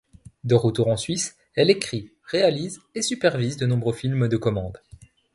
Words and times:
De 0.43 0.55
retour 0.55 0.87
en 0.87 0.97
Suisse, 0.97 1.37
elle 1.53 1.69
écrit, 1.69 2.11
réalise, 2.25 2.81
et 2.95 3.03
supervise 3.03 3.57
de 3.57 3.67
nombreux 3.67 3.93
films 3.93 4.27
de 4.29 4.35
commande. 4.37 4.81